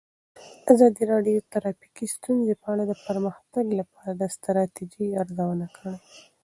ازادي 0.73 1.03
راډیو 1.13 1.37
د 1.41 1.47
ټرافیکي 1.53 2.05
ستونزې 2.15 2.53
په 2.61 2.67
اړه 2.73 2.83
د 2.87 2.93
پرمختګ 3.05 3.65
لپاره 3.79 4.11
د 4.15 4.23
ستراتیژۍ 4.35 5.09
ارزونه 5.21 5.67
کړې. 5.75 5.95